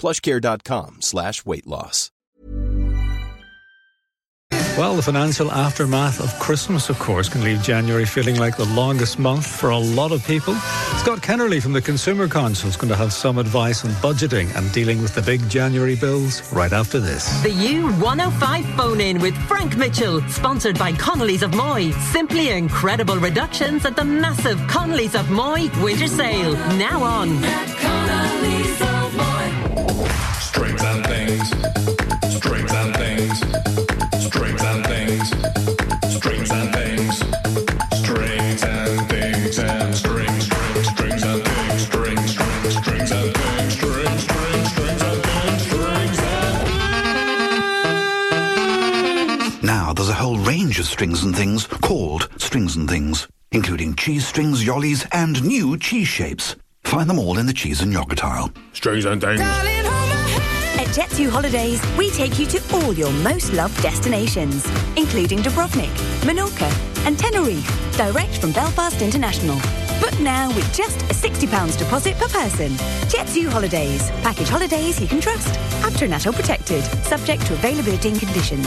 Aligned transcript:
plushcare.com 0.00 1.02
slash 1.02 1.44
weight 1.44 1.66
loss. 1.66 2.10
Well, 4.78 4.96
the 4.96 5.02
financial 5.02 5.52
aftermath 5.52 6.20
of 6.20 6.32
Christmas, 6.38 6.88
of 6.88 6.98
course, 6.98 7.28
can 7.28 7.42
leave 7.42 7.60
January 7.62 8.06
feeling 8.06 8.36
like 8.36 8.56
the 8.56 8.64
longest 8.66 9.18
month 9.18 9.46
for 9.46 9.70
a 9.70 9.78
lot 9.78 10.10
of 10.10 10.24
people. 10.26 10.54
Scott 10.96 11.18
Kennerly 11.20 11.60
from 11.60 11.72
the 11.72 11.82
Consumer 11.82 12.28
Council 12.28 12.68
is 12.68 12.76
going 12.76 12.88
to 12.88 12.96
have 12.96 13.12
some 13.12 13.36
advice 13.38 13.84
on 13.84 13.90
budgeting 13.94 14.54
and 14.56 14.72
dealing 14.72 15.02
with 15.02 15.14
the 15.14 15.22
big 15.22 15.46
January 15.50 15.96
bills 15.96 16.50
right 16.52 16.72
after 16.72 16.98
this. 16.98 17.28
The 17.42 17.50
U105 17.50 18.76
phone 18.76 19.00
in 19.00 19.20
with 19.20 19.36
Frank 19.46 19.76
Mitchell, 19.76 20.22
sponsored 20.28 20.78
by 20.78 20.92
Connolly's 20.92 21.42
of 21.42 21.54
Moy. 21.54 21.90
Simply 22.12 22.50
incredible 22.50 23.16
reductions 23.16 23.84
at 23.84 23.96
the 23.96 24.04
massive 24.04 24.58
Connolly's 24.68 25.14
of 25.14 25.30
Moy 25.30 25.68
winter 25.82 26.08
sale. 26.08 26.54
Now 26.78 27.02
on. 27.02 27.79
Strings 31.30 31.52
and 32.72 32.96
things. 32.96 33.38
Strings 34.26 34.62
and 34.62 34.84
things. 34.84 35.28
Strings 36.10 36.50
and 36.50 36.50
things. 36.50 36.50
Strings 36.50 36.50
and 36.50 36.74
things. 36.74 37.18
Strings 38.00 38.64
and 38.64 39.08
things 39.08 39.58
and 39.60 39.94
strings, 39.94 40.46
strings, 40.46 40.88
strings 40.88 41.22
and 41.22 41.44
things. 41.44 41.82
Strings, 41.86 42.30
strings, 42.32 42.76
strings 42.80 43.12
and 43.12 43.32
things. 43.32 43.74
Strings, 43.74 44.22
strings, 44.24 44.70
strings 44.72 45.02
and 45.02 45.22
things. 45.22 45.62
Strings 45.68 46.18
and 49.52 49.62
Now 49.62 49.92
there's 49.92 50.08
a 50.08 50.14
whole 50.14 50.38
range 50.38 50.80
of 50.80 50.86
strings 50.86 51.22
and 51.22 51.36
things 51.36 51.68
called 51.68 52.28
strings 52.38 52.74
and 52.74 52.90
things, 52.90 53.28
including 53.52 53.94
cheese 53.94 54.26
strings, 54.26 54.66
yollies, 54.66 55.06
and 55.12 55.44
new 55.44 55.78
cheese 55.78 56.08
shapes. 56.08 56.56
Find 56.82 57.08
them 57.08 57.20
all 57.20 57.38
in 57.38 57.46
the 57.46 57.52
cheese 57.52 57.82
and 57.82 57.92
yogurt 57.92 58.24
aisle. 58.24 58.50
Strings 58.72 59.04
and 59.04 59.20
things. 59.20 59.40
At 59.40 59.89
Jet2 60.90 61.30
Holidays, 61.30 61.80
we 61.96 62.10
take 62.10 62.40
you 62.40 62.46
to 62.46 62.60
all 62.74 62.92
your 62.92 63.12
most 63.22 63.52
loved 63.52 63.80
destinations, 63.80 64.66
including 64.96 65.38
Dubrovnik, 65.38 65.94
Menorca, 66.22 66.68
and 67.06 67.16
Tenerife, 67.16 67.96
direct 67.96 68.38
from 68.38 68.50
Belfast 68.50 69.00
International. 69.00 69.54
Book 70.00 70.18
now 70.18 70.48
with 70.48 70.74
just 70.74 71.00
a 71.02 71.14
£60 71.14 71.78
deposit 71.78 72.16
per 72.16 72.26
person. 72.26 72.72
Jet2 73.06 73.48
Holidays, 73.48 74.10
package 74.22 74.48
holidays 74.48 75.00
you 75.00 75.06
can 75.06 75.20
trust. 75.20 75.54
ATOL 75.84 76.34
protected, 76.34 76.82
subject 77.04 77.46
to 77.46 77.52
availability 77.52 78.08
and 78.08 78.18
conditions. 78.18 78.66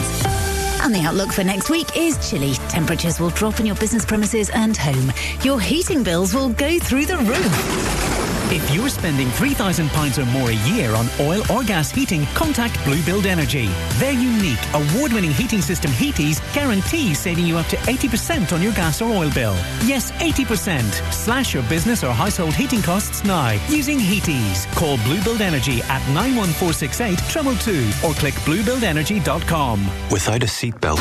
And 0.81 0.95
the 0.95 1.01
outlook 1.01 1.33
for 1.33 1.43
next 1.43 1.69
week 1.69 1.97
is 1.97 2.17
chilly. 2.29 2.53
Temperatures 2.69 3.19
will 3.19 3.31
drop 3.31 3.59
in 3.59 3.65
your 3.65 3.75
business 3.75 4.05
premises 4.05 4.49
and 4.51 4.77
home. 4.77 5.11
Your 5.41 5.59
heating 5.59 6.03
bills 6.03 6.33
will 6.33 6.49
go 6.49 6.79
through 6.79 7.05
the 7.05 7.17
roof. 7.17 8.22
If 8.55 8.69
you're 8.69 8.87
spending 8.87 9.29
£3,000 9.29 10.21
or 10.21 10.25
more 10.27 10.51
a 10.51 10.69
year 10.71 10.93
on 10.93 11.09
oil 11.19 11.41
or 11.51 11.63
gas 11.63 11.89
heating, 11.89 12.27
contact 12.35 12.77
Blue 12.85 13.01
Build 13.01 13.25
Energy. 13.25 13.65
Their 13.93 14.11
unique, 14.11 14.59
award-winning 14.75 15.31
heating 15.31 15.59
system 15.59 15.89
Heaties 15.89 16.39
guarantees 16.53 17.17
saving 17.17 17.47
you 17.47 17.57
up 17.57 17.65
to 17.69 17.77
80% 17.77 18.53
on 18.53 18.61
your 18.61 18.71
gas 18.73 19.01
or 19.01 19.09
oil 19.09 19.31
bill. 19.31 19.55
Yes, 19.85 20.11
80%. 20.11 20.83
Slash 21.11 21.55
your 21.55 21.63
business 21.63 22.03
or 22.03 22.11
household 22.11 22.53
heating 22.53 22.83
costs 22.83 23.23
now 23.23 23.59
using 23.69 23.97
Heaties. 23.97 24.67
Call 24.75 24.97
Blue 24.97 25.23
Build 25.23 25.41
Energy 25.41 25.81
at 25.89 26.07
91468 26.13 27.17
treble 27.29 27.55
2 27.55 27.89
or 28.05 28.13
click 28.13 28.35
bluebuildenergy.com. 28.45 29.83
Without 30.11 30.43
a 30.43 30.45
seatbelt, 30.45 30.99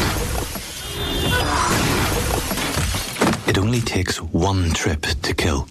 it 3.47 3.59
only 3.59 3.83
takes 3.83 4.23
one 4.23 4.71
trip 4.71 5.03
to 5.03 5.35
kill. 5.35 5.69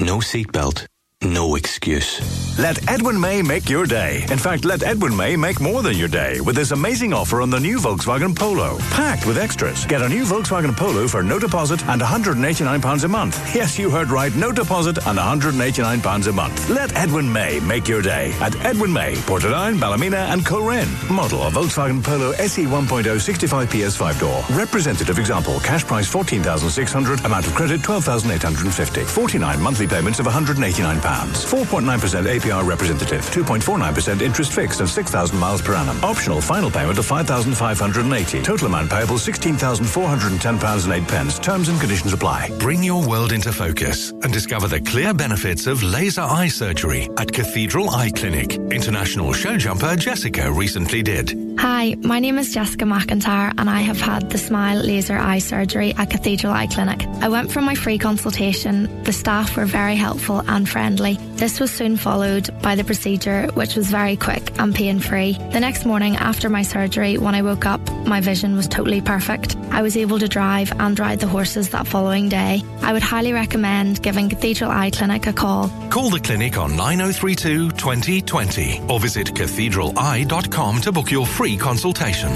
No 0.00 0.20
seatbelt, 0.20 0.84
no 1.22 1.54
excuse. 1.56 2.58
Let 2.58 2.88
Edwin 2.88 3.20
May 3.20 3.42
make 3.42 3.68
your 3.68 3.84
day. 3.84 4.24
In 4.30 4.38
fact, 4.38 4.64
let 4.64 4.82
Edwin 4.82 5.14
May 5.14 5.36
make 5.36 5.60
more 5.60 5.82
than 5.82 5.96
your 5.96 6.08
day 6.08 6.40
with 6.40 6.56
this 6.56 6.70
amazing 6.72 7.12
offer 7.12 7.42
on 7.42 7.50
the 7.50 7.60
new 7.60 7.78
Volkswagen 7.78 8.34
Polo. 8.34 8.78
Packed 8.90 9.26
with 9.26 9.36
extras. 9.36 9.84
Get 9.84 10.00
a 10.00 10.08
new 10.08 10.24
Volkswagen 10.24 10.74
Polo 10.74 11.06
for 11.06 11.22
no 11.22 11.38
deposit 11.38 11.86
and 11.88 12.00
£189 12.00 13.04
a 13.04 13.08
month. 13.08 13.54
Yes, 13.54 13.78
you 13.78 13.90
heard 13.90 14.08
right. 14.10 14.34
No 14.34 14.50
deposit 14.50 14.96
and 15.06 15.18
£189 15.18 16.26
a 16.26 16.32
month. 16.32 16.70
Let 16.70 16.94
Edwin 16.96 17.30
May 17.30 17.60
make 17.60 17.86
your 17.86 18.00
day 18.00 18.32
at 18.40 18.56
Edwin 18.64 18.92
May, 18.92 19.14
Portadown, 19.14 19.78
Ballymena 19.78 20.32
and 20.32 20.44
Coleraine. 20.44 20.88
Model 21.10 21.42
of 21.42 21.54
Volkswagen 21.54 22.02
Polo 22.02 22.32
SE 22.32 22.64
1.0 22.64 23.20
65 23.20 23.70
PS 23.70 23.96
5 23.96 24.20
door. 24.20 24.42
Representative 24.52 25.18
example. 25.18 25.60
Cash 25.60 25.84
price 25.84 26.08
14600 26.08 27.24
Amount 27.26 27.46
of 27.46 27.54
credit 27.54 27.82
12850 27.82 29.04
49 29.04 29.60
monthly 29.60 29.86
payments 29.86 30.18
of 30.18 30.26
£189. 30.26 31.09
4.9% 31.44 32.40
APR 32.40 32.66
representative. 32.66 33.22
2.49% 33.30 34.20
interest 34.22 34.52
fixed 34.52 34.80
and 34.80 34.88
6,000 34.88 35.38
miles 35.38 35.62
per 35.62 35.74
annum. 35.74 36.02
Optional 36.04 36.40
final 36.40 36.70
payment 36.70 36.98
of 36.98 37.06
5,580. 37.06 38.42
Total 38.42 38.66
amount 38.66 38.90
payable 38.90 39.16
£16,410 39.16 40.84
and 40.84 40.92
8 40.92 41.08
pence. 41.08 41.38
Terms 41.38 41.68
and 41.68 41.80
conditions 41.80 42.12
apply. 42.12 42.50
Bring 42.58 42.82
your 42.82 43.06
world 43.06 43.32
into 43.32 43.52
focus 43.52 44.10
and 44.10 44.32
discover 44.32 44.68
the 44.68 44.80
clear 44.80 45.12
benefits 45.12 45.66
of 45.66 45.82
laser 45.82 46.22
eye 46.22 46.48
surgery 46.48 47.08
at 47.18 47.32
Cathedral 47.32 47.90
Eye 47.90 48.10
Clinic. 48.10 48.54
International 48.70 49.32
show 49.32 49.56
jumper 49.56 49.96
Jessica 49.96 50.50
recently 50.50 51.02
did. 51.02 51.49
Hi, 51.60 51.94
my 52.00 52.20
name 52.20 52.38
is 52.38 52.54
Jessica 52.54 52.86
McIntyre 52.86 53.52
and 53.58 53.68
I 53.68 53.80
have 53.80 54.00
had 54.00 54.30
the 54.30 54.38
Smile 54.38 54.78
Laser 54.82 55.18
Eye 55.18 55.40
Surgery 55.40 55.92
at 55.94 56.08
Cathedral 56.08 56.54
Eye 56.54 56.68
Clinic. 56.68 57.06
I 57.20 57.28
went 57.28 57.52
for 57.52 57.60
my 57.60 57.74
free 57.74 57.98
consultation. 57.98 59.02
The 59.04 59.12
staff 59.12 59.58
were 59.58 59.66
very 59.66 59.94
helpful 59.94 60.42
and 60.48 60.66
friendly. 60.66 61.18
This 61.34 61.60
was 61.60 61.70
soon 61.70 61.98
followed 61.98 62.48
by 62.62 62.76
the 62.76 62.84
procedure, 62.84 63.46
which 63.52 63.76
was 63.76 63.90
very 63.90 64.16
quick 64.16 64.58
and 64.58 64.74
pain 64.74 65.00
free. 65.00 65.34
The 65.52 65.60
next 65.60 65.84
morning 65.84 66.16
after 66.16 66.48
my 66.48 66.62
surgery, 66.62 67.18
when 67.18 67.34
I 67.34 67.42
woke 67.42 67.66
up, 67.66 67.80
my 68.06 68.22
vision 68.22 68.56
was 68.56 68.66
totally 68.66 69.02
perfect. 69.02 69.54
I 69.70 69.82
was 69.82 69.98
able 69.98 70.18
to 70.18 70.28
drive 70.28 70.72
and 70.80 70.98
ride 70.98 71.20
the 71.20 71.28
horses 71.28 71.68
that 71.70 71.86
following 71.86 72.30
day. 72.30 72.62
I 72.80 72.94
would 72.94 73.02
highly 73.02 73.34
recommend 73.34 74.02
giving 74.02 74.30
Cathedral 74.30 74.70
Eye 74.70 74.90
Clinic 74.90 75.26
a 75.26 75.34
call. 75.34 75.68
Call 75.90 76.08
the 76.08 76.20
clinic 76.20 76.56
on 76.56 76.74
9032 76.74 77.72
2020 77.72 78.80
or 78.88 78.98
visit 78.98 79.34
cathedraleye.com 79.34 80.80
to 80.80 80.92
book 80.92 81.10
your 81.10 81.26
free 81.26 81.49
consultation. 81.56 82.30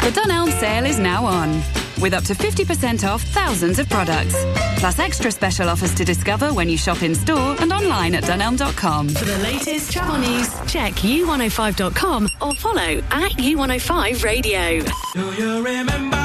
The 0.00 0.10
Dunelm 0.12 0.50
sale 0.60 0.86
is 0.86 0.98
now 0.98 1.24
on, 1.24 1.62
with 2.00 2.14
up 2.14 2.24
to 2.24 2.34
50% 2.34 3.06
off 3.08 3.22
thousands 3.22 3.78
of 3.78 3.88
products. 3.88 4.36
Plus 4.78 4.98
extra 4.98 5.30
special 5.30 5.68
offers 5.68 5.94
to 5.96 6.04
discover 6.04 6.52
when 6.54 6.68
you 6.68 6.78
shop 6.78 7.02
in 7.02 7.14
store 7.14 7.56
and 7.60 7.72
online 7.72 8.14
at 8.14 8.24
dunelm.com. 8.24 9.08
For 9.08 9.24
the 9.24 9.38
latest 9.38 9.92
travel 9.92 10.18
news, 10.18 10.48
check 10.70 10.94
u105.com 10.94 12.28
or 12.40 12.54
follow 12.54 13.02
at 13.10 13.32
u105 13.32 14.24
radio. 14.24 14.84
Do 15.14 15.42
you 15.42 15.64
remember? 15.64 16.16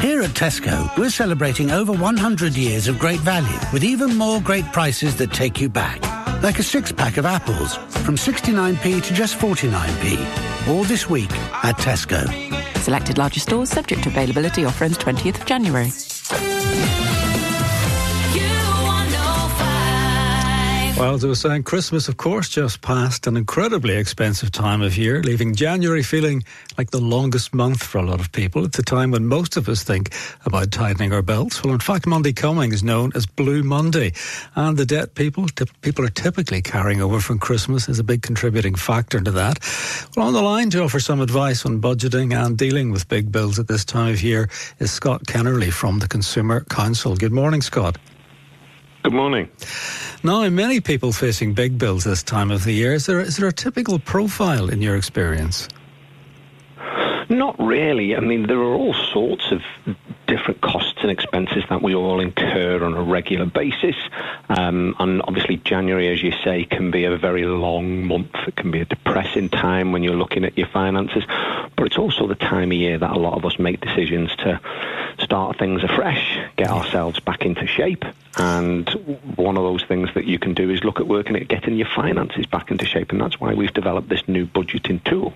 Here 0.00 0.22
at 0.22 0.30
Tesco, 0.30 0.96
we're 0.96 1.10
celebrating 1.10 1.72
over 1.72 1.92
100 1.92 2.56
years 2.56 2.86
of 2.88 2.98
great 2.98 3.20
value 3.20 3.58
with 3.72 3.84
even 3.84 4.16
more 4.16 4.40
great 4.40 4.64
prices 4.72 5.16
that 5.16 5.32
take 5.32 5.60
you 5.60 5.68
back. 5.68 6.15
Like 6.46 6.60
a 6.60 6.62
six 6.62 6.92
pack 6.92 7.16
of 7.16 7.26
apples 7.26 7.74
from 7.74 8.14
69p 8.14 9.02
to 9.02 9.14
just 9.14 9.36
49p. 9.36 10.68
All 10.68 10.84
this 10.84 11.10
week 11.10 11.32
at 11.64 11.76
Tesco. 11.76 12.24
Selected 12.84 13.18
larger 13.18 13.40
stores 13.40 13.68
subject 13.68 14.04
to 14.04 14.10
availability 14.10 14.64
offer 14.64 14.84
ends 14.84 14.96
20th 14.96 15.40
of 15.40 15.44
January. 15.44 15.90
Well, 20.96 21.14
as 21.14 21.22
I 21.22 21.28
was 21.28 21.40
saying, 21.40 21.64
Christmas, 21.64 22.08
of 22.08 22.16
course, 22.16 22.48
just 22.48 22.80
passed 22.80 23.26
an 23.26 23.36
incredibly 23.36 23.96
expensive 23.96 24.50
time 24.50 24.80
of 24.80 24.96
year, 24.96 25.22
leaving 25.22 25.54
January 25.54 26.02
feeling 26.02 26.42
like 26.78 26.90
the 26.90 27.02
longest 27.02 27.52
month 27.52 27.82
for 27.82 27.98
a 27.98 28.02
lot 28.02 28.18
of 28.18 28.32
people. 28.32 28.64
It's 28.64 28.78
a 28.78 28.82
time 28.82 29.10
when 29.10 29.26
most 29.26 29.58
of 29.58 29.68
us 29.68 29.82
think 29.82 30.14
about 30.46 30.70
tightening 30.70 31.12
our 31.12 31.20
belts. 31.20 31.62
Well, 31.62 31.74
in 31.74 31.80
fact, 31.80 32.06
Monday 32.06 32.32
coming 32.32 32.72
is 32.72 32.82
known 32.82 33.12
as 33.14 33.26
Blue 33.26 33.62
Monday, 33.62 34.14
and 34.54 34.78
the 34.78 34.86
debt 34.86 35.14
people 35.14 35.48
people 35.82 36.02
are 36.02 36.08
typically 36.08 36.62
carrying 36.62 37.02
over 37.02 37.20
from 37.20 37.38
Christmas 37.38 37.90
is 37.90 37.98
a 37.98 38.04
big 38.04 38.22
contributing 38.22 38.74
factor 38.74 39.20
to 39.20 39.30
that. 39.32 39.58
Well, 40.16 40.28
on 40.28 40.32
the 40.32 40.40
line 40.40 40.70
to 40.70 40.82
offer 40.82 40.98
some 40.98 41.20
advice 41.20 41.66
on 41.66 41.78
budgeting 41.78 42.34
and 42.34 42.56
dealing 42.56 42.90
with 42.90 43.06
big 43.06 43.30
bills 43.30 43.58
at 43.58 43.68
this 43.68 43.84
time 43.84 44.14
of 44.14 44.22
year 44.22 44.48
is 44.78 44.92
Scott 44.92 45.24
Kennerley 45.24 45.70
from 45.70 45.98
the 45.98 46.08
Consumer 46.08 46.64
Council. 46.70 47.16
Good 47.16 47.32
morning, 47.32 47.60
Scott. 47.60 47.98
Good 49.06 49.12
morning. 49.12 49.48
Now, 50.26 50.48
many 50.48 50.80
people 50.80 51.12
facing 51.12 51.54
big 51.54 51.78
bills 51.78 52.02
this 52.02 52.24
time 52.24 52.50
of 52.50 52.64
the 52.64 52.72
year. 52.72 52.94
Is 52.94 53.06
there, 53.06 53.20
is 53.20 53.36
there 53.36 53.46
a 53.46 53.52
typical 53.52 54.00
profile 54.00 54.68
in 54.68 54.82
your 54.82 54.96
experience? 54.96 55.68
Not 57.28 57.54
really. 57.60 58.16
I 58.16 58.18
mean, 58.18 58.48
there 58.48 58.58
are 58.58 58.74
all 58.74 58.92
sorts 59.12 59.52
of 59.52 59.62
different 60.26 60.60
costs 60.62 60.98
and 61.02 61.12
expenses 61.12 61.62
that 61.68 61.80
we 61.80 61.94
all 61.94 62.18
incur 62.18 62.84
on 62.84 62.94
a 62.94 63.02
regular 63.02 63.46
basis. 63.46 63.94
Um, 64.48 64.96
and 64.98 65.22
obviously, 65.28 65.58
January, 65.58 66.12
as 66.12 66.24
you 66.24 66.32
say, 66.42 66.64
can 66.64 66.90
be 66.90 67.04
a 67.04 67.16
very 67.16 67.44
long 67.44 68.04
month. 68.04 68.34
It 68.48 68.56
can 68.56 68.72
be 68.72 68.80
a 68.80 68.84
depressing 68.84 69.48
time 69.48 69.92
when 69.92 70.02
you're 70.02 70.16
looking 70.16 70.44
at 70.44 70.58
your 70.58 70.66
finances. 70.66 71.22
But 71.76 71.86
it's 71.86 71.98
also 71.98 72.26
the 72.26 72.34
time 72.34 72.72
of 72.72 72.78
year 72.78 72.98
that 72.98 73.10
a 73.10 73.18
lot 73.18 73.34
of 73.34 73.44
us 73.44 73.58
make 73.58 73.80
decisions 73.80 74.34
to 74.36 74.60
start 75.20 75.58
things 75.58 75.82
afresh, 75.82 76.38
get 76.56 76.68
ourselves 76.68 77.20
back 77.20 77.44
into 77.44 77.66
shape. 77.66 78.04
And 78.38 78.88
one 79.36 79.56
of 79.56 79.62
those 79.62 79.84
things 79.84 80.10
that 80.14 80.24
you 80.24 80.38
can 80.38 80.54
do 80.54 80.70
is 80.70 80.84
look 80.84 81.00
at 81.00 81.06
working 81.06 81.36
at 81.36 81.48
getting 81.48 81.76
your 81.76 81.88
finances 81.94 82.46
back 82.46 82.70
into 82.70 82.86
shape. 82.86 83.12
And 83.12 83.20
that's 83.20 83.40
why 83.40 83.54
we've 83.54 83.72
developed 83.72 84.08
this 84.08 84.26
new 84.26 84.46
budgeting 84.46 85.02
tool. 85.04 85.34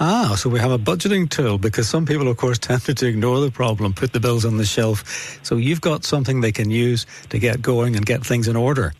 Ah, 0.00 0.34
so 0.36 0.48
we 0.48 0.58
have 0.58 0.70
a 0.70 0.78
budgeting 0.78 1.28
tool 1.28 1.58
because 1.58 1.88
some 1.88 2.06
people, 2.06 2.28
of 2.28 2.36
course, 2.36 2.58
tend 2.60 2.82
to 2.82 3.06
ignore 3.06 3.40
the 3.40 3.50
problem, 3.50 3.92
put 3.92 4.12
the 4.12 4.20
bills 4.20 4.44
on 4.44 4.56
the 4.56 4.64
shelf. 4.64 5.38
So 5.42 5.56
you've 5.56 5.80
got 5.80 6.04
something 6.04 6.40
they 6.40 6.52
can 6.52 6.70
use 6.70 7.06
to 7.30 7.38
get 7.38 7.62
going 7.62 7.96
and 7.96 8.04
get 8.04 8.24
things 8.24 8.48
in 8.48 8.56
order. 8.56 8.94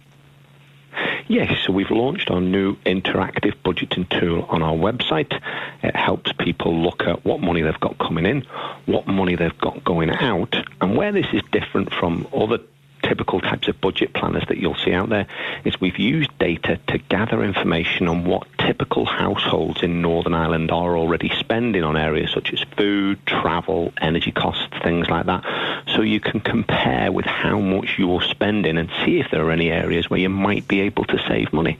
Yes, 1.32 1.64
so 1.64 1.72
we've 1.72 1.90
launched 1.90 2.30
our 2.30 2.42
new 2.42 2.76
interactive 2.84 3.54
budgeting 3.64 4.06
tool 4.20 4.42
on 4.50 4.62
our 4.62 4.74
website. 4.74 5.32
It 5.82 5.96
helps 5.96 6.30
people 6.34 6.82
look 6.82 7.04
at 7.04 7.24
what 7.24 7.40
money 7.40 7.62
they've 7.62 7.80
got 7.80 7.96
coming 7.96 8.26
in, 8.26 8.42
what 8.84 9.06
money 9.06 9.34
they've 9.34 9.56
got 9.56 9.82
going 9.82 10.10
out, 10.10 10.54
and 10.82 10.94
where 10.94 11.10
this 11.10 11.24
is 11.32 11.40
different 11.50 11.90
from 11.94 12.28
other 12.36 12.58
typical 13.02 13.40
types 13.40 13.68
of 13.68 13.80
budget 13.80 14.12
planners 14.14 14.44
that 14.48 14.58
you'll 14.58 14.76
see 14.76 14.92
out 14.92 15.08
there 15.08 15.26
is 15.64 15.80
we've 15.80 15.98
used 15.98 16.30
data 16.38 16.78
to 16.88 16.98
gather 16.98 17.42
information 17.42 18.08
on 18.08 18.24
what 18.24 18.46
typical 18.58 19.04
households 19.04 19.82
in 19.82 20.00
Northern 20.02 20.34
Ireland 20.34 20.70
are 20.70 20.96
already 20.96 21.30
spending 21.38 21.82
on 21.82 21.96
areas 21.96 22.30
such 22.32 22.52
as 22.52 22.60
food, 22.76 23.18
travel, 23.26 23.92
energy 24.00 24.32
costs, 24.32 24.68
things 24.82 25.08
like 25.08 25.26
that. 25.26 25.44
So 25.94 26.02
you 26.02 26.20
can 26.20 26.40
compare 26.40 27.12
with 27.12 27.26
how 27.26 27.58
much 27.58 27.96
you're 27.98 28.22
spending 28.22 28.78
and 28.78 28.90
see 29.04 29.20
if 29.20 29.30
there 29.30 29.46
are 29.46 29.50
any 29.50 29.70
areas 29.70 30.08
where 30.08 30.20
you 30.20 30.28
might 30.28 30.66
be 30.68 30.80
able 30.80 31.04
to 31.04 31.18
save 31.28 31.52
money. 31.52 31.78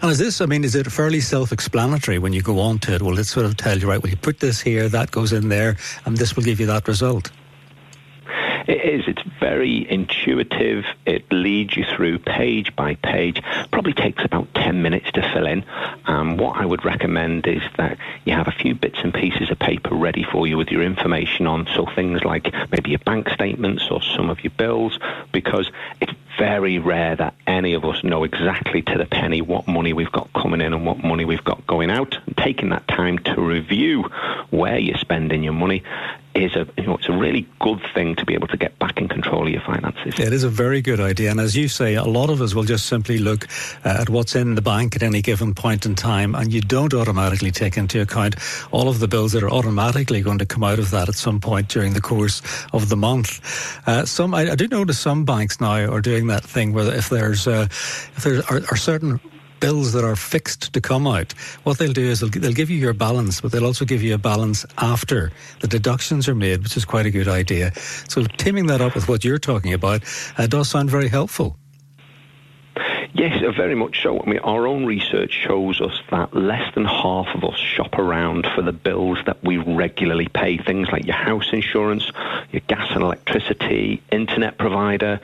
And 0.00 0.10
is 0.10 0.18
this, 0.18 0.40
I 0.40 0.46
mean, 0.46 0.64
is 0.64 0.74
it 0.74 0.90
fairly 0.90 1.20
self 1.20 1.52
explanatory 1.52 2.18
when 2.18 2.32
you 2.32 2.42
go 2.42 2.58
on 2.58 2.78
to 2.80 2.94
it? 2.94 3.02
Will 3.02 3.18
it 3.18 3.24
sort 3.24 3.46
of 3.46 3.56
tell 3.56 3.78
you, 3.78 3.88
right, 3.88 4.02
well, 4.02 4.10
you 4.10 4.16
put 4.16 4.40
this 4.40 4.60
here, 4.60 4.88
that 4.88 5.10
goes 5.10 5.32
in 5.32 5.48
there, 5.48 5.76
and 6.04 6.16
this 6.16 6.34
will 6.34 6.42
give 6.42 6.58
you 6.58 6.66
that 6.66 6.88
result? 6.88 7.30
It 8.66 8.84
is. 8.84 9.04
It's 9.08 9.22
very 9.40 9.90
intuitive. 9.90 10.84
It 11.04 11.30
leads 11.32 11.76
you 11.76 11.84
through 11.84 12.20
page 12.20 12.74
by 12.76 12.94
page. 12.96 13.42
Probably 13.72 13.92
takes 13.92 14.24
about 14.24 14.54
10 14.54 14.82
minutes 14.82 15.10
to 15.12 15.22
fill 15.32 15.46
in. 15.46 15.64
Um, 16.06 16.36
what 16.36 16.56
I 16.56 16.64
would 16.64 16.84
recommend 16.84 17.46
is 17.46 17.62
that 17.76 17.98
you 18.24 18.32
have 18.34 18.48
a 18.48 18.52
few 18.52 18.74
bits 18.74 18.98
and 19.02 19.12
pieces 19.12 19.50
of 19.50 19.58
paper 19.58 19.94
ready 19.94 20.24
for 20.24 20.46
you 20.46 20.56
with 20.56 20.68
your 20.68 20.82
information 20.82 21.46
on. 21.46 21.66
So 21.74 21.86
things 21.86 22.22
like 22.24 22.52
maybe 22.70 22.90
your 22.90 23.00
bank 23.00 23.30
statements 23.30 23.88
or 23.90 24.00
some 24.02 24.30
of 24.30 24.42
your 24.44 24.52
bills, 24.52 24.98
because 25.32 25.70
it's 26.00 26.12
very 26.38 26.78
rare 26.78 27.16
that 27.16 27.34
any 27.46 27.74
of 27.74 27.84
us 27.84 28.02
know 28.02 28.24
exactly 28.24 28.82
to 28.82 28.98
the 28.98 29.06
penny 29.06 29.42
what 29.42 29.68
money 29.68 29.92
we've 29.92 30.12
got 30.12 30.32
coming 30.32 30.60
in 30.60 30.72
and 30.72 30.86
what 30.86 31.02
money 31.02 31.24
we've 31.24 31.44
got 31.44 31.66
going 31.66 31.90
out. 31.90 32.16
And 32.26 32.36
taking 32.36 32.70
that 32.70 32.86
time 32.88 33.18
to 33.18 33.40
review 33.40 34.04
where 34.50 34.78
you're 34.78 34.98
spending 34.98 35.42
your 35.42 35.52
money 35.52 35.82
is 36.34 36.54
a 36.56 36.66
you 36.76 36.86
know 36.86 36.96
it's 36.96 37.08
a 37.08 37.12
really 37.12 37.46
good 37.60 37.80
thing 37.94 38.14
to 38.16 38.24
be 38.24 38.34
able 38.34 38.48
to 38.48 38.56
get 38.56 38.78
back 38.78 38.98
in 38.98 39.08
control 39.08 39.46
of 39.46 39.52
your 39.52 39.60
finances. 39.62 40.18
It 40.18 40.32
is 40.32 40.44
a 40.44 40.48
very 40.48 40.80
good 40.80 41.00
idea, 41.00 41.30
and 41.30 41.40
as 41.40 41.56
you 41.56 41.68
say, 41.68 41.94
a 41.94 42.04
lot 42.04 42.30
of 42.30 42.40
us 42.40 42.54
will 42.54 42.64
just 42.64 42.86
simply 42.86 43.18
look 43.18 43.46
uh, 43.84 43.98
at 44.00 44.08
what's 44.08 44.34
in 44.34 44.54
the 44.54 44.62
bank 44.62 44.96
at 44.96 45.02
any 45.02 45.22
given 45.22 45.54
point 45.54 45.86
in 45.86 45.94
time, 45.94 46.34
and 46.34 46.52
you 46.52 46.60
don't 46.60 46.94
automatically 46.94 47.50
take 47.50 47.76
into 47.76 48.00
account 48.00 48.36
all 48.70 48.88
of 48.88 48.98
the 48.98 49.08
bills 49.08 49.32
that 49.32 49.42
are 49.42 49.50
automatically 49.50 50.22
going 50.22 50.38
to 50.38 50.46
come 50.46 50.64
out 50.64 50.78
of 50.78 50.90
that 50.90 51.08
at 51.08 51.14
some 51.14 51.40
point 51.40 51.68
during 51.68 51.92
the 51.92 52.00
course 52.00 52.42
of 52.72 52.88
the 52.88 52.96
month. 52.96 53.40
Uh, 53.86 54.04
some 54.06 54.34
I, 54.34 54.52
I, 54.52 54.54
do 54.54 54.68
notice 54.68 54.98
some 54.98 55.24
banks 55.24 55.60
now 55.60 55.90
are 55.90 56.00
doing 56.00 56.28
that 56.28 56.44
thing 56.44 56.72
where 56.72 56.92
if 56.94 57.08
there's 57.08 57.46
uh, 57.46 57.66
if 57.70 58.24
there 58.24 58.42
are, 58.50 58.62
are 58.70 58.76
certain 58.76 59.20
bills 59.62 59.92
that 59.92 60.04
are 60.04 60.16
fixed 60.16 60.72
to 60.72 60.80
come 60.80 61.06
out, 61.06 61.30
what 61.62 61.78
they'll 61.78 61.92
do 61.92 62.02
is 62.10 62.18
they'll, 62.18 62.30
they'll 62.30 62.52
give 62.52 62.68
you 62.68 62.76
your 62.76 62.92
balance, 62.92 63.40
but 63.40 63.52
they'll 63.52 63.64
also 63.64 63.84
give 63.84 64.02
you 64.02 64.12
a 64.12 64.18
balance 64.18 64.66
after 64.78 65.30
the 65.60 65.68
deductions 65.68 66.28
are 66.28 66.34
made, 66.34 66.64
which 66.64 66.76
is 66.76 66.84
quite 66.84 67.06
a 67.06 67.10
good 67.10 67.28
idea. 67.28 67.72
So 68.08 68.24
teaming 68.24 68.66
that 68.66 68.80
up 68.80 68.96
with 68.96 69.08
what 69.08 69.24
you're 69.24 69.38
talking 69.38 69.72
about 69.72 70.02
uh, 70.36 70.48
does 70.48 70.68
sound 70.68 70.90
very 70.90 71.08
helpful. 71.08 71.56
Yes, 73.14 73.42
uh, 73.44 73.52
very 73.52 73.74
much 73.74 74.02
so. 74.02 74.20
I 74.20 74.26
mean, 74.26 74.38
our 74.38 74.66
own 74.66 74.86
research 74.86 75.32
shows 75.32 75.82
us 75.82 76.00
that 76.10 76.34
less 76.34 76.74
than 76.74 76.86
half 76.86 77.26
of 77.34 77.44
us 77.44 77.58
shop 77.58 77.98
around 77.98 78.46
for 78.54 78.62
the 78.62 78.72
bills 78.72 79.18
that 79.26 79.44
we 79.44 79.58
regularly 79.58 80.28
pay. 80.28 80.56
Things 80.56 80.88
like 80.90 81.04
your 81.04 81.16
house 81.16 81.52
insurance, 81.52 82.10
your 82.52 82.62
gas 82.68 82.90
and 82.92 83.02
electricity, 83.02 84.02
internet 84.10 84.56
provider, 84.56 85.20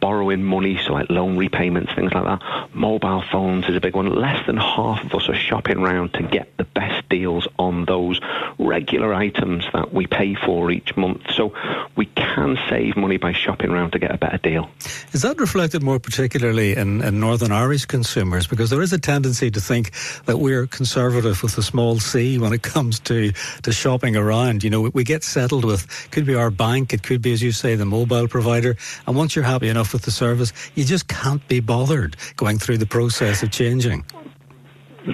borrowing 0.00 0.42
money, 0.42 0.78
so 0.84 0.92
like 0.92 1.08
loan 1.08 1.38
repayments, 1.38 1.94
things 1.94 2.12
like 2.12 2.24
that. 2.24 2.74
Mobile 2.74 3.22
phones 3.32 3.66
is 3.68 3.76
a 3.76 3.80
big 3.80 3.96
one. 3.96 4.14
Less 4.14 4.44
than 4.46 4.58
half 4.58 5.02
of 5.02 5.14
us 5.14 5.28
are 5.30 5.34
shopping 5.34 5.78
around 5.78 6.12
to 6.14 6.22
get 6.22 6.54
the 6.58 6.64
best 6.64 7.08
deals 7.08 7.48
on 7.58 7.86
those 7.86 8.20
regular 8.58 9.14
items 9.14 9.64
that 9.72 9.94
we 9.94 10.06
pay 10.06 10.34
for 10.34 10.70
each 10.70 10.94
month. 10.94 11.22
So 11.34 11.54
we 11.96 12.04
can 12.04 12.58
save 12.68 12.98
money 12.98 13.16
by 13.16 13.32
shopping 13.32 13.70
around 13.70 13.92
to 13.92 13.98
get 13.98 14.14
a 14.14 14.18
better 14.18 14.38
deal. 14.38 14.68
Is 15.12 15.22
that 15.22 15.38
reflected 15.38 15.82
more 15.82 15.98
particularly 15.98 16.76
in, 16.76 17.00
in 17.02 17.29
Northern 17.30 17.52
Irish 17.52 17.84
consumers? 17.84 18.48
Because 18.48 18.70
there 18.70 18.82
is 18.82 18.92
a 18.92 18.98
tendency 18.98 19.52
to 19.52 19.60
think 19.60 19.92
that 20.24 20.38
we're 20.38 20.66
conservative 20.66 21.44
with 21.44 21.56
a 21.58 21.62
small 21.62 22.00
c 22.00 22.38
when 22.38 22.52
it 22.52 22.62
comes 22.62 22.98
to, 22.98 23.30
to 23.62 23.70
shopping 23.70 24.16
around. 24.16 24.64
You 24.64 24.70
know, 24.70 24.90
we, 24.92 25.04
get 25.04 25.22
settled 25.22 25.64
with, 25.64 25.86
could 26.10 26.26
be 26.26 26.34
our 26.34 26.50
bank, 26.50 26.92
it 26.92 27.04
could 27.04 27.22
be, 27.22 27.32
as 27.32 27.40
you 27.40 27.52
say, 27.52 27.76
the 27.76 27.84
mobile 27.84 28.26
provider. 28.26 28.76
And 29.06 29.14
once 29.14 29.36
you're 29.36 29.44
happy 29.44 29.68
enough 29.68 29.92
with 29.92 30.02
the 30.02 30.10
service, 30.10 30.52
you 30.74 30.82
just 30.82 31.06
can't 31.06 31.46
be 31.46 31.60
bothered 31.60 32.16
going 32.34 32.58
through 32.58 32.78
the 32.78 32.86
process 32.86 33.44
of 33.44 33.52
changing. 33.52 34.04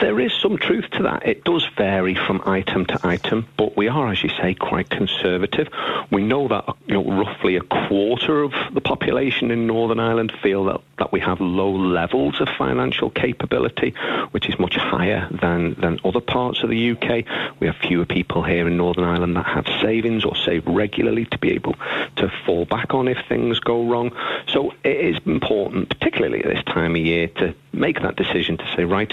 There 0.00 0.18
is 0.18 0.32
some 0.42 0.56
truth 0.58 0.86
to 0.92 1.02
that. 1.04 1.26
It 1.26 1.44
does 1.44 1.64
vary 1.76 2.14
from 2.14 2.42
item 2.44 2.86
to 2.86 3.06
item, 3.06 3.46
but 3.56 3.76
we 3.76 3.88
are, 3.88 4.10
as 4.10 4.22
you 4.22 4.30
say, 4.30 4.54
quite 4.54 4.90
conservative. 4.90 5.68
We 6.10 6.24
know 6.24 6.48
that 6.48 6.64
you 6.86 6.94
know, 6.94 7.04
roughly 7.04 7.56
a 7.56 7.60
quarter 7.60 8.42
of 8.42 8.52
the 8.72 8.80
population 8.80 9.50
in 9.50 9.66
Northern 9.66 10.00
Ireland 10.00 10.32
feel 10.42 10.64
that, 10.64 10.80
that 10.98 11.12
we 11.12 11.20
have 11.20 11.40
low 11.40 11.70
levels 11.72 12.40
of 12.40 12.48
financial 12.56 13.10
capability, 13.10 13.94
which 14.30 14.48
is 14.48 14.58
much 14.58 14.76
higher 14.76 15.28
than, 15.30 15.74
than 15.74 15.98
other 16.04 16.20
parts 16.20 16.62
of 16.62 16.70
the 16.70 16.90
UK. 16.92 17.24
We 17.60 17.66
have 17.66 17.76
fewer 17.76 18.06
people 18.06 18.42
here 18.42 18.66
in 18.66 18.76
Northern 18.76 19.04
Ireland 19.04 19.36
that 19.36 19.46
have 19.46 19.66
savings 19.82 20.24
or 20.24 20.34
save 20.36 20.66
regularly 20.66 21.26
to 21.26 21.38
be 21.38 21.52
able 21.52 21.74
to 22.16 22.32
fall 22.44 22.64
back 22.64 22.94
on 22.94 23.08
if 23.08 23.18
things 23.28 23.60
go 23.60 23.84
wrong. 23.86 24.12
So 24.48 24.72
it 24.84 24.96
is 24.96 25.18
important, 25.26 25.88
particularly 25.88 26.42
at 26.42 26.54
this 26.54 26.64
time 26.64 26.92
of 26.96 27.02
year, 27.02 27.28
to 27.28 27.54
make 27.72 28.00
that 28.02 28.16
decision 28.16 28.56
to 28.56 28.64
say, 28.74 28.84
right, 28.84 29.12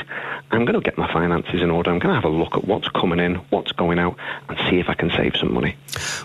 I'm 0.51 0.65
going 0.65 0.79
to 0.79 0.81
get 0.81 0.97
my 0.97 1.11
finances 1.11 1.61
in 1.61 1.69
order. 1.69 1.91
I'm 1.91 1.99
going 1.99 2.15
to 2.15 2.21
have 2.21 2.31
a 2.31 2.35
look 2.35 2.55
at 2.55 2.65
what's 2.65 2.87
coming 2.89 3.19
in, 3.19 3.35
what's 3.49 3.71
going 3.71 3.99
out, 3.99 4.17
and 4.47 4.57
see 4.69 4.79
if 4.79 4.89
I 4.89 4.93
can 4.93 5.09
save 5.11 5.35
some 5.35 5.53
money. 5.53 5.75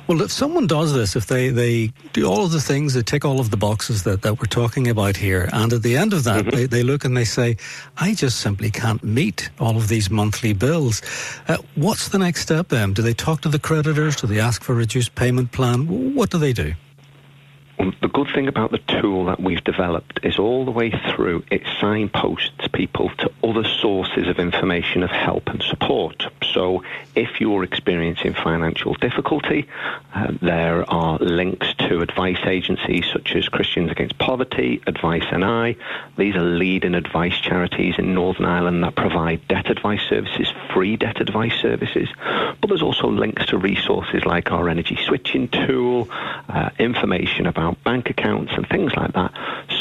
Well, 0.07 0.23
if 0.23 0.31
someone 0.31 0.67
does 0.67 0.95
this, 0.95 1.17
if 1.17 1.27
they, 1.27 1.49
they 1.49 1.93
do 2.13 2.27
all 2.27 2.45
of 2.45 2.53
the 2.53 2.61
things, 2.61 2.95
they 2.95 3.03
tick 3.03 3.25
all 3.25 3.41
of 3.41 3.51
the 3.51 3.57
boxes 3.57 4.05
that, 4.05 4.23
that 4.23 4.39
we're 4.39 4.47
talking 4.47 4.89
about 4.89 5.17
here, 5.17 5.48
and 5.53 5.73
at 5.73 5.83
the 5.83 5.97
end 5.97 6.13
of 6.13 6.25
that, 6.25 6.45
mm-hmm. 6.45 6.57
they, 6.57 6.67
they 6.67 6.83
look 6.83 7.05
and 7.05 7.17
they 7.17 7.25
say, 7.25 7.57
I 7.97 8.15
just 8.15 8.41
simply 8.41 8.71
can't 8.71 9.03
meet 9.03 9.51
all 9.59 9.77
of 9.77 9.89
these 9.89 10.11
monthly 10.11 10.53
bills. 10.53 11.03
Uh, 11.49 11.59
what's 11.75 12.09
the 12.09 12.19
next 12.19 12.43
step 12.43 12.69
then? 12.69 12.93
Do 12.93 13.03
they 13.03 13.15
talk 13.15 13.41
to 13.43 13.49
the 13.49 13.59
creditors? 13.59 14.17
Do 14.17 14.27
they 14.27 14.41
ask 14.41 14.63
for 14.63 14.73
a 14.73 14.77
reduced 14.77 15.15
payment 15.15 15.53
plan? 15.53 16.15
What 16.15 16.31
do 16.31 16.39
they 16.39 16.53
do? 16.53 16.75
Um, 17.81 17.95
the 18.03 18.09
good 18.09 18.29
thing 18.35 18.49
about 18.49 18.73
the 18.73 18.79
tool 19.01 19.27
that 19.27 19.41
we've 19.41 19.63
developed 19.63 20.21
is 20.25 20.39
all 20.39 20.65
the 20.65 20.73
way 20.73 20.91
through 20.91 21.45
it 21.51 21.63
signposts 21.81 22.67
people 22.73 23.11
to 23.19 23.31
other 23.45 23.63
sources 23.63 24.27
of 24.27 24.41
information 24.41 25.05
of 25.05 25.11
help 25.11 25.47
and 25.49 25.63
support. 25.63 26.27
So 26.53 26.83
if 27.15 27.41
you're 27.41 27.63
experiencing 27.63 28.35
financial 28.35 28.95
difficulty, 28.95 29.69
uh, 30.13 30.33
there 30.43 30.91
are 30.91 31.19
links 31.19 31.73
to 31.89 32.03
advice 32.03 32.45
agencies 32.45 33.07
such 33.11 33.35
as 33.35 33.49
Christians 33.49 33.91
Against 33.91 34.19
Poverty, 34.19 34.83
Advice 34.87 35.25
NI. 35.33 35.75
These 36.19 36.37
are 36.37 36.43
leading 36.43 36.95
advice 36.95 37.39
charities 37.39 37.95
in 37.97 38.15
Northern 38.15 38.45
Ireland 38.45 38.85
that 38.85 38.95
provide 38.95 39.49
debt 39.49 39.71
advice 39.71 40.03
services, 40.07 40.53
free 40.75 40.97
debt 40.97 41.19
advice 41.21 41.55
services. 41.55 42.11
But 42.61 42.69
there's 42.69 42.83
also 42.83 43.09
links 43.09 43.47
to 43.47 43.57
resources 43.57 44.27
like 44.27 44.53
our 44.53 44.69
energy 44.69 44.99
switching 45.07 45.49
tool, 45.49 46.09
uh, 46.11 46.69
information 46.79 47.47
about 47.47 47.83
bank 47.85 48.11
accounts 48.11 48.53
and 48.55 48.69
things 48.69 48.95
like 48.95 49.15
that, 49.15 49.33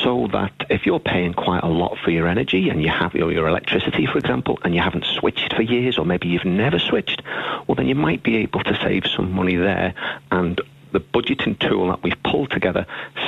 so 0.01 0.27
that 0.31 0.53
if 0.69 0.85
you're 0.85 1.01
paying 1.01 1.33
quite 1.33 1.63
a 1.63 1.67
lot 1.67 1.97
for 1.97 2.11
your 2.11 2.27
energy 2.27 2.69
and 2.69 2.81
you 2.81 2.89
have 2.89 3.15
your, 3.15 3.33
your 3.33 3.49
electricity, 3.49 4.05
for 4.05 4.17
example, 4.17 4.59
and 4.63 4.73
you 4.73 4.81
haven't 4.81 5.05
switched 5.05 5.53
for 5.53 5.61
years, 5.61 5.97
or 5.97 6.05
maybe 6.05 6.29
you've 6.29 6.45
never 6.45 6.79
switched, 6.79 7.21
well, 7.67 7.75
then 7.75 7.87
you 7.87 7.95
might 7.95 8.23
be 8.23 8.37
able 8.37 8.63
to 8.63 8.79
save 8.81 9.03
some 9.07 9.33
money 9.33 9.57
there 9.57 9.93
and 10.31 10.61
the 10.91 10.99
budgeting 10.99 11.57
tool 11.59 11.87
that 11.87 12.03
we've 12.03 12.21
pulled 12.23 12.51
together 12.51 12.85